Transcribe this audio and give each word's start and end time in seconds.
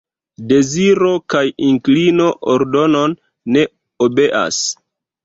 Deziro 0.51 1.09
kaj 1.33 1.43
inklino 1.67 2.29
ordonon 2.55 3.13
ne 3.57 3.67
obeas. 4.07 4.61